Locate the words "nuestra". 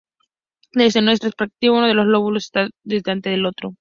1.03-1.29